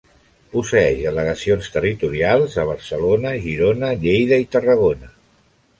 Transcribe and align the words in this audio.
Posseeix 0.53 1.01
delegacions 1.01 1.69
territorials 1.75 2.57
a 2.63 2.67
Barcelona, 2.71 3.35
Girona, 3.45 3.95
Lleida 4.07 4.43
i 4.47 4.51
Tarragona. 4.57 5.17